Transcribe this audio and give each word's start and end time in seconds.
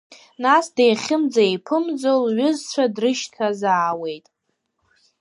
Нас 0.43 0.65
деихьымӡа-еиԥымӡо 0.75 2.13
лҩызцәа 2.23 2.85
дрышьҭазаауеит. 2.95 4.25